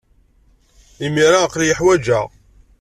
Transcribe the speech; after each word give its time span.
Imir-a, 1.05 1.37
aql-iyi 1.45 1.75
wejdeɣ. 1.85 2.27